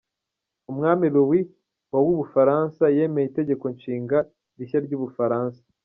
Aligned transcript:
Umwami 0.71 1.05
Louis 1.15 1.43
wa 1.91 1.99
w’ubufaransa 2.05 2.83
yemeye 2.97 3.25
itegeko 3.27 3.65
nshinga 3.75 4.17
rishya 4.57 4.79
ry’ubufaransa. 4.85 5.61